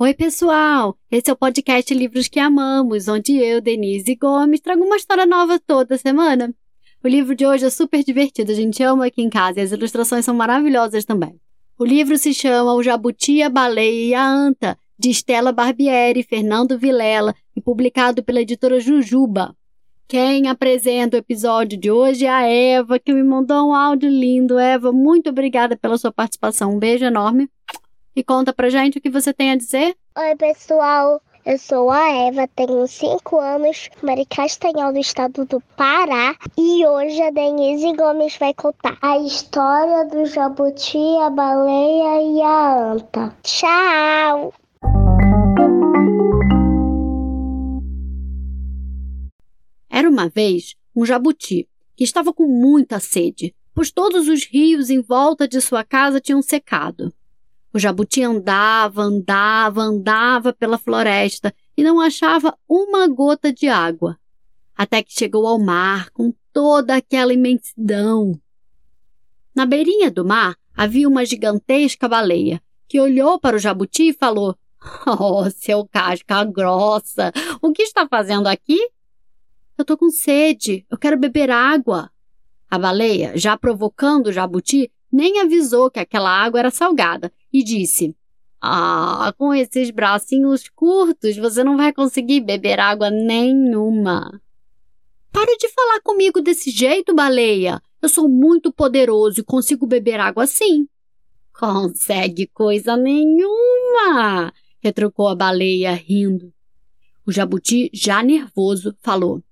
[0.00, 0.96] Oi, pessoal!
[1.10, 5.58] Esse é o podcast Livros que Amamos, onde eu, Denise Gomes, trago uma história nova
[5.58, 6.54] toda semana.
[7.02, 9.72] O livro de hoje é super divertido, a gente ama aqui em casa e as
[9.72, 11.34] ilustrações são maravilhosas também.
[11.76, 16.78] O livro se chama O Jabuti, a Baleia e a Anta, de Stella Barbieri, Fernando
[16.78, 19.52] Vilela e publicado pela editora Jujuba.
[20.06, 24.60] Quem apresenta o episódio de hoje é a Eva, que me mandou um áudio lindo.
[24.60, 26.76] Eva, muito obrigada pela sua participação.
[26.76, 27.50] Um beijo enorme
[28.18, 29.96] e conta pra gente o que você tem a dizer.
[30.16, 31.22] Oi, pessoal.
[31.46, 37.22] Eu sou a Eva, tenho 5 anos, Mari Castanhal do estado do Pará e hoje
[37.22, 43.34] a Denise Gomes vai contar a história do jabuti, a baleia e a anta.
[43.42, 44.52] Tchau!
[49.88, 51.66] Era uma vez um jabuti
[51.96, 56.42] que estava com muita sede, pois todos os rios em volta de sua casa tinham
[56.42, 57.10] secado.
[57.72, 64.18] O jabuti andava, andava, andava pela floresta e não achava uma gota de água,
[64.74, 68.40] até que chegou ao mar com toda aquela imensidão.
[69.54, 74.56] Na beirinha do mar havia uma gigantesca baleia que olhou para o jabuti e falou:
[75.20, 78.80] Oh, seu casca grossa, o que está fazendo aqui?
[79.76, 82.10] Eu estou com sede, eu quero beber água.
[82.70, 88.16] A baleia, já provocando o jabuti, nem avisou que aquela água era salgada e disse:
[88.60, 94.40] Ah, com esses bracinhos curtos você não vai conseguir beber água nenhuma.
[95.32, 97.82] Pare de falar comigo desse jeito, baleia.
[98.00, 100.88] Eu sou muito poderoso e consigo beber água assim.
[101.52, 106.52] Consegue coisa nenhuma, retrucou a baleia, rindo.
[107.26, 109.42] O jabuti, já nervoso, falou: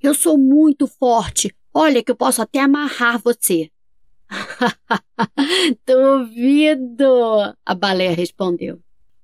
[0.00, 1.54] Eu sou muito forte.
[1.72, 3.70] Olha que eu posso até amarrar você.
[5.86, 7.54] Duvido!
[7.64, 8.80] A baleia respondeu.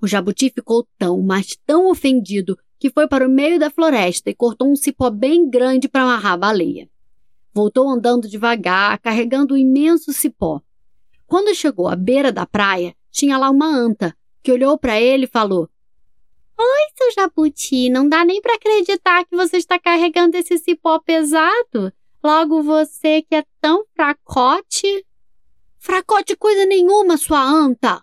[0.00, 4.34] O jabuti ficou tão, mas tão ofendido que foi para o meio da floresta e
[4.34, 6.88] cortou um cipó bem grande para amarrar a baleia.
[7.54, 10.60] Voltou andando devagar, carregando o um imenso cipó.
[11.26, 15.28] Quando chegou à beira da praia, tinha lá uma anta, que olhou para ele e
[15.28, 15.70] falou:
[16.58, 21.92] Oi, seu jabuti, não dá nem para acreditar que você está carregando esse cipó pesado.
[22.24, 25.04] Logo você que é tão fracote.
[25.78, 28.02] Fracote coisa nenhuma, sua anta.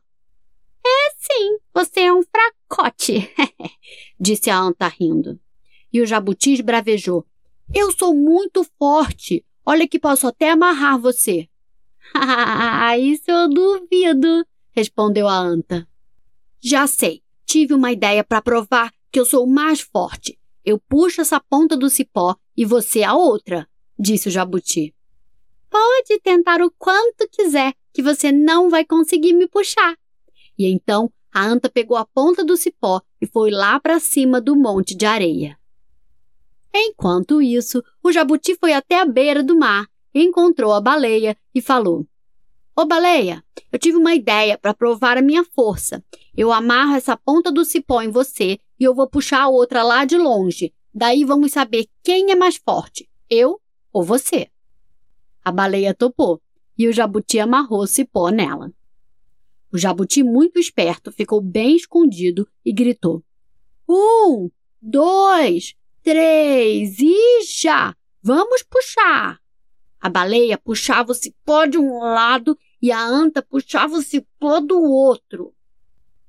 [0.85, 3.27] É sim, você é um fracote,
[4.19, 5.39] disse a anta rindo.
[5.91, 7.25] E o jabuti esbravejou.
[7.73, 9.43] Eu sou muito forte.
[9.65, 11.49] Olha que posso até amarrar você.
[12.13, 15.88] Ah, isso eu duvido, respondeu a anta.
[16.61, 20.38] Já sei, tive uma ideia para provar que eu sou mais forte.
[20.63, 23.67] Eu puxo essa ponta do cipó e você a outra
[24.01, 24.94] disse o jabuti.
[25.69, 29.95] Pode tentar o quanto quiser, que você não vai conseguir me puxar.
[30.57, 34.56] E então a anta pegou a ponta do cipó e foi lá para cima do
[34.56, 35.57] monte de areia.
[36.73, 42.06] Enquanto isso, o jabuti foi até a beira do mar, encontrou a baleia e falou:
[42.75, 46.03] Ô baleia, eu tive uma ideia para provar a minha força.
[46.35, 50.06] Eu amarro essa ponta do cipó em você e eu vou puxar a outra lá
[50.06, 50.73] de longe.
[50.94, 54.50] Daí vamos saber quem é mais forte, eu ou você.
[55.44, 56.41] A baleia topou
[56.78, 58.72] e o jabuti amarrou cipó nela.
[59.72, 63.24] O jabuti, muito esperto, ficou bem escondido e gritou:
[63.88, 64.50] Um,
[64.81, 67.96] dois, três e já!
[68.22, 69.40] Vamos puxar!
[70.00, 74.81] A baleia puxava o cipó de um lado e a anta puxava o cipó do
[74.81, 75.53] outro.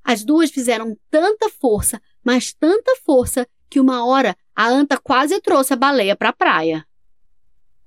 [0.03, 5.73] As duas fizeram tanta força, mas tanta força, que uma hora a anta quase trouxe
[5.73, 6.87] a baleia para a praia.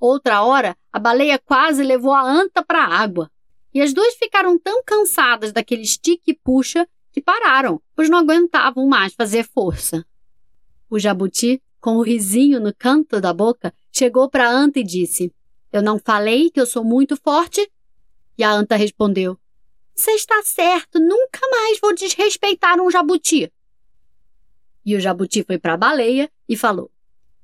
[0.07, 3.29] Outra hora, a baleia quase levou a anta para a água.
[3.75, 8.87] E as duas ficaram tão cansadas daquele estique e puxa que pararam, pois não aguentavam
[8.87, 10.07] mais fazer força.
[10.89, 15.35] O jabuti, com o risinho no canto da boca, chegou para a anta e disse:
[15.73, 17.69] Eu não falei que eu sou muito forte?
[18.39, 19.37] E a anta respondeu:
[19.93, 23.53] Você está certo, nunca mais vou desrespeitar um jabuti.
[24.85, 26.93] E o jabuti foi para a baleia e falou: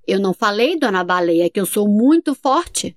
[0.07, 2.97] eu não falei, dona Baleia, que eu sou muito forte?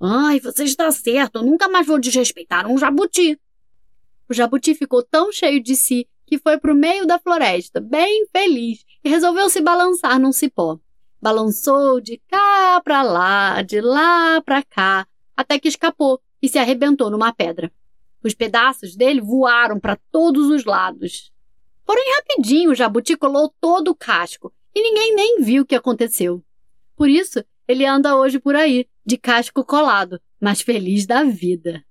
[0.00, 3.38] Ai, você está certo, eu nunca mais vou desrespeitar um jabuti.
[4.28, 8.26] O jabuti ficou tão cheio de si que foi para o meio da floresta, bem
[8.28, 10.78] feliz, e resolveu se balançar num cipó.
[11.20, 17.10] Balançou de cá para lá, de lá para cá, até que escapou e se arrebentou
[17.10, 17.70] numa pedra.
[18.22, 21.32] Os pedaços dele voaram para todos os lados.
[21.84, 26.42] Porém, rapidinho o jabuti colou todo o casco e ninguém nem viu o que aconteceu.
[26.96, 31.84] Por isso, ele anda hoje por aí, de casco colado, mas feliz da vida.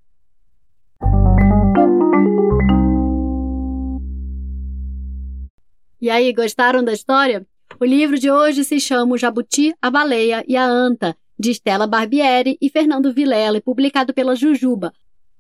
[6.01, 7.45] E aí, gostaram da história?
[7.79, 11.87] O livro de hoje se chama O Jabuti, a Baleia e a Anta, de Stella
[11.87, 14.93] Barbieri e Fernando Vilela, publicado pela Jujuba.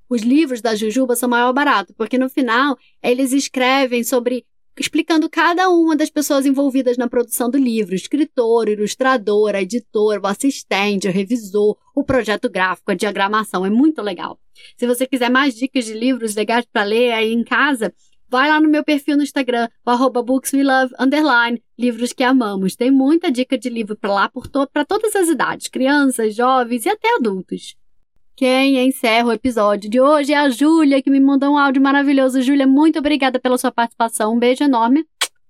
[0.09, 4.45] Os livros da Jujuba são maior barato, porque no final eles escrevem sobre
[4.77, 11.07] explicando cada uma das pessoas envolvidas na produção do livro: escritor, ilustrador, editor, o assistente,
[11.07, 13.65] o revisor, o projeto gráfico, a diagramação.
[13.65, 14.39] É muito legal.
[14.77, 17.93] Se você quiser mais dicas de livros legais para ler aí em casa,
[18.29, 22.75] vai lá no meu perfil no Instagram, o bookswelove, underline, livros que amamos.
[22.75, 24.31] Tem muita dica de livro para lá
[24.71, 27.75] para todas as idades, crianças, jovens e até adultos.
[28.39, 32.41] Quem encerra o episódio de hoje é a Júlia, que me mandou um áudio maravilhoso.
[32.41, 34.33] Júlia, muito obrigada pela sua participação.
[34.33, 35.05] Um beijo enorme.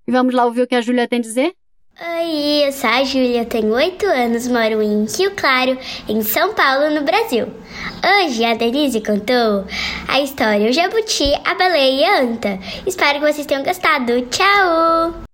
[0.08, 1.54] E vamos lá ouvir o que a Júlia tem a dizer?
[2.02, 5.78] Oi, eu sou a Júlia, tenho 8 anos, moro em Rio Claro,
[6.08, 7.46] em São Paulo, no Brasil.
[8.26, 9.66] Hoje a Denise contou
[10.08, 12.58] a história O Jabuti, a Baleia e a Anta.
[12.88, 14.20] Espero que vocês tenham gostado.
[14.32, 15.29] Tchau!